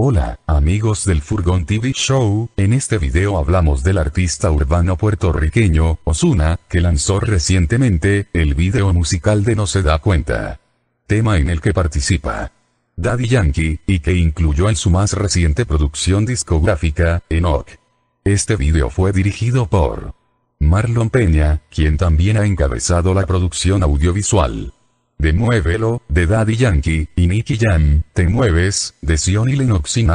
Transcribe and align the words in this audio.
Hola, 0.00 0.38
amigos 0.46 1.04
del 1.06 1.22
Furgón 1.22 1.66
TV 1.66 1.92
Show, 1.92 2.50
en 2.56 2.72
este 2.72 2.98
video 2.98 3.36
hablamos 3.36 3.82
del 3.82 3.98
artista 3.98 4.48
urbano 4.48 4.96
puertorriqueño, 4.96 5.98
Osuna, 6.04 6.60
que 6.68 6.80
lanzó 6.80 7.18
recientemente, 7.18 8.28
el 8.32 8.54
video 8.54 8.92
musical 8.92 9.42
de 9.42 9.56
No 9.56 9.66
se 9.66 9.82
da 9.82 9.98
cuenta. 9.98 10.60
Tema 11.08 11.38
en 11.38 11.50
el 11.50 11.60
que 11.60 11.74
participa 11.74 12.52
Daddy 12.94 13.26
Yankee, 13.26 13.80
y 13.88 13.98
que 13.98 14.14
incluyó 14.14 14.68
en 14.68 14.76
su 14.76 14.88
más 14.88 15.14
reciente 15.14 15.66
producción 15.66 16.24
discográfica, 16.26 17.24
Enoch. 17.28 17.68
Este 18.22 18.54
video 18.54 18.90
fue 18.90 19.10
dirigido 19.10 19.66
por 19.66 20.14
Marlon 20.60 21.10
Peña, 21.10 21.62
quien 21.72 21.96
también 21.96 22.36
ha 22.36 22.46
encabezado 22.46 23.14
la 23.14 23.26
producción 23.26 23.82
audiovisual 23.82 24.72
de 25.18 25.32
Muévelo, 25.32 26.02
de 26.08 26.26
Daddy 26.26 26.56
Yankee, 26.56 27.08
y 27.16 27.26
Nicky 27.26 27.58
Jam, 27.58 28.02
Te 28.12 28.28
Mueves, 28.28 28.94
de 29.02 29.18
Sion 29.18 29.48
y 29.50 29.56
Lennox 29.56 29.96
y 29.96 30.06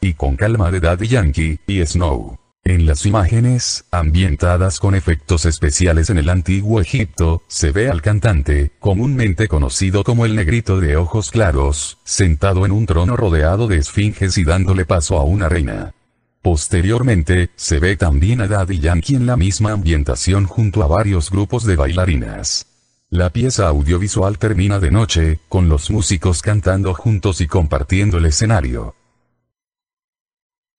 y 0.00 0.14
Con 0.14 0.36
Calma 0.36 0.70
de 0.70 0.80
Daddy 0.80 1.08
Yankee, 1.08 1.58
y 1.66 1.84
Snow. 1.86 2.38
En 2.62 2.84
las 2.84 3.06
imágenes, 3.06 3.86
ambientadas 3.90 4.78
con 4.78 4.94
efectos 4.94 5.46
especiales 5.46 6.10
en 6.10 6.18
el 6.18 6.28
antiguo 6.28 6.82
Egipto, 6.82 7.42
se 7.48 7.72
ve 7.72 7.88
al 7.88 8.02
cantante, 8.02 8.72
comúnmente 8.78 9.48
conocido 9.48 10.04
como 10.04 10.26
el 10.26 10.36
negrito 10.36 10.78
de 10.78 10.96
ojos 10.96 11.30
claros, 11.30 11.98
sentado 12.04 12.66
en 12.66 12.72
un 12.72 12.84
trono 12.84 13.16
rodeado 13.16 13.66
de 13.66 13.78
esfinges 13.78 14.36
y 14.36 14.44
dándole 14.44 14.84
paso 14.84 15.16
a 15.16 15.24
una 15.24 15.48
reina. 15.48 15.94
Posteriormente, 16.42 17.50
se 17.56 17.78
ve 17.78 17.96
también 17.96 18.42
a 18.42 18.46
Daddy 18.46 18.78
Yankee 18.78 19.14
en 19.14 19.26
la 19.26 19.38
misma 19.38 19.72
ambientación 19.72 20.44
junto 20.46 20.82
a 20.82 20.86
varios 20.86 21.30
grupos 21.30 21.64
de 21.64 21.76
bailarinas. 21.76 22.69
La 23.12 23.30
pieza 23.30 23.66
audiovisual 23.66 24.38
termina 24.38 24.78
de 24.78 24.92
noche, 24.92 25.40
con 25.48 25.68
los 25.68 25.90
músicos 25.90 26.42
cantando 26.42 26.94
juntos 26.94 27.40
y 27.40 27.48
compartiendo 27.48 28.18
el 28.18 28.26
escenario. 28.26 28.94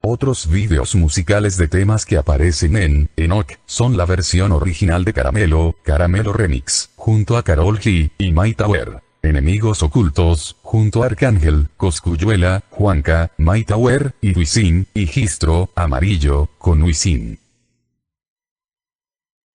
Otros 0.02 0.50
vídeos 0.50 0.96
musicales 0.96 1.58
de 1.58 1.68
temas 1.68 2.06
que 2.06 2.16
aparecen 2.16 2.78
en 2.78 3.10
Enoch 3.18 3.60
son 3.66 3.98
la 3.98 4.06
versión 4.06 4.54
original 4.54 5.04
de 5.04 5.12
Caramelo, 5.12 5.76
Caramelo 5.84 6.32
Remix, 6.32 6.92
junto 6.96 7.36
a 7.36 7.44
Carol 7.44 7.78
G 7.82 8.12
y 8.18 8.32
My 8.32 8.54
Tower. 8.54 9.04
Enemigos 9.22 9.84
ocultos, 9.84 10.56
junto 10.62 11.04
a 11.04 11.08
Arcángel, 11.08 11.68
Coscuyuela, 11.76 12.64
Juanca, 12.70 13.34
My 13.38 13.66
Tower, 13.66 14.16
y 14.22 14.32
Wisin, 14.38 14.88
y 14.94 15.06
Gistro, 15.06 15.70
Amarillo, 15.76 16.48
con 16.60 16.82
Wisin. 16.82 17.41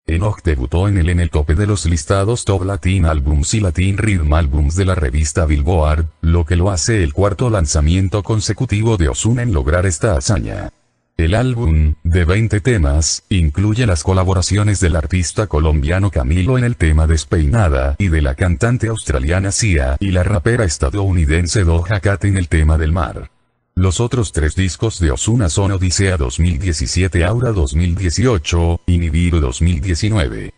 Enoch 0.06 0.42
debutó 0.42 0.86
en 0.86 0.98
el 0.98 1.08
en 1.08 1.18
el 1.18 1.30
tope 1.30 1.54
de 1.54 1.66
los 1.66 1.86
listados 1.86 2.44
Top 2.44 2.62
Latin 2.64 3.06
Albums 3.06 3.54
y 3.54 3.60
Latin 3.60 3.96
Rhythm 3.96 4.34
Albums 4.34 4.76
de 4.76 4.84
la 4.84 4.94
revista 4.94 5.46
Billboard, 5.46 6.06
lo 6.20 6.44
que 6.44 6.56
lo 6.56 6.70
hace 6.70 7.02
el 7.02 7.14
cuarto 7.14 7.48
lanzamiento 7.48 8.22
consecutivo 8.22 8.98
de 8.98 9.08
Ozuna 9.08 9.40
en 9.42 9.54
lograr 9.54 9.86
esta 9.86 10.14
hazaña. 10.14 10.70
El 11.16 11.34
álbum, 11.34 11.94
de 12.02 12.26
20 12.26 12.60
temas, 12.60 13.22
incluye 13.30 13.86
las 13.86 14.02
colaboraciones 14.02 14.78
del 14.80 14.96
artista 14.96 15.46
colombiano 15.46 16.10
Camilo 16.10 16.58
en 16.58 16.64
el 16.64 16.76
tema 16.76 17.06
Despeinada 17.06 17.96
y 17.98 18.08
de 18.08 18.20
la 18.20 18.34
cantante 18.34 18.88
australiana 18.88 19.52
Sia 19.52 19.96
y 20.00 20.10
la 20.10 20.22
rapera 20.22 20.64
estadounidense 20.64 21.64
Doja 21.64 22.00
Cat 22.00 22.26
en 22.26 22.36
el 22.36 22.48
tema 22.48 22.76
del 22.76 22.92
mar. 22.92 23.30
Los 23.76 23.98
otros 23.98 24.30
tres 24.30 24.54
discos 24.54 25.00
de 25.00 25.10
Osuna 25.10 25.48
son 25.48 25.72
Odisea 25.72 26.16
2017 26.16 27.24
Aura 27.24 27.50
2018, 27.50 28.82
y 28.86 28.98
Nibiru 28.98 29.40
2019. 29.40 30.54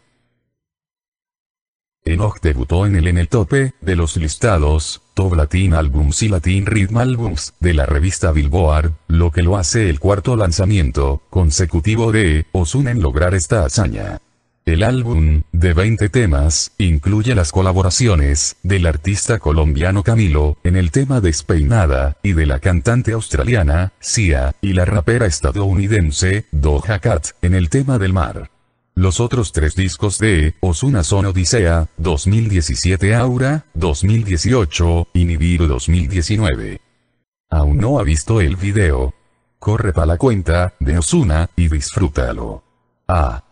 Enoch 2.05 2.41
debutó 2.43 2.85
en 2.85 2.95
el 2.95 3.07
en 3.07 3.17
el 3.17 3.29
tope, 3.29 3.73
de 3.81 3.97
los 3.97 4.19
listados, 4.19 5.01
Top 5.15 5.35
Latin 5.35 5.73
Albums 5.73 6.23
y 6.23 6.29
Latin 6.29 6.67
Rhythm 6.67 6.99
Albums, 6.99 7.55
de 7.59 7.73
la 7.73 7.87
revista 7.87 8.33
Billboard, 8.33 8.93
lo 9.09 9.31
que 9.31 9.43
lo 9.43 9.57
hace 9.57 9.89
el 9.89 9.99
cuarto 9.99 10.37
lanzamiento, 10.37 11.23
consecutivo 11.31 12.13
de, 12.13 12.45
Osuna 12.53 12.91
en 12.91 13.01
lograr 13.01 13.35
esta 13.35 13.65
hazaña. 13.65 14.21
El 14.67 14.83
álbum, 14.83 15.45
de 15.53 15.75
20 15.75 16.09
temas, 16.09 16.73
incluye 16.79 17.37
las 17.37 17.53
colaboraciones, 17.53 18.57
del 18.65 18.87
artista 18.87 19.39
colombiano 19.39 20.03
Camilo, 20.03 20.59
en 20.65 20.75
el 20.75 20.91
tema 20.91 21.21
Despeinada, 21.21 22.17
y 22.25 22.33
de 22.33 22.47
la 22.47 22.59
cantante 22.59 23.13
australiana, 23.13 23.93
Sia, 24.01 24.57
y 24.61 24.73
la 24.73 24.85
rapera 24.85 25.27
estadounidense, 25.27 26.47
Doja 26.51 26.99
Cat, 26.99 27.29
en 27.43 27.55
el 27.55 27.71
tema 27.71 28.01
del 28.01 28.13
mar. 28.13 28.51
Los 28.97 29.21
otros 29.21 29.53
tres 29.53 29.77
discos 29.77 30.19
de 30.19 30.57
Osuna 30.59 31.05
son 31.05 31.27
Odisea, 31.27 31.87
2017 31.99 33.15
Aura, 33.15 33.67
2018, 33.75 35.07
y 35.15 35.27
Nibiru 35.27 35.69
2019. 35.69 36.81
¿Aún 37.51 37.77
no 37.77 38.01
ha 38.01 38.03
visto 38.03 38.41
el 38.41 38.57
video? 38.57 39.15
Corre 39.61 39.93
pa' 39.93 40.07
la 40.07 40.17
cuenta, 40.17 40.75
de 40.81 40.99
Osuna, 40.99 41.51
y 41.55 41.69
disfrútalo. 41.69 42.65
Ah. 43.07 43.46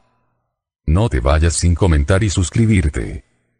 No 0.87 1.09
te 1.09 1.21
vayas 1.21 1.55
sin 1.55 1.75
comentar 1.75 2.22
y 2.25 2.31
suscribirte. 2.31 3.25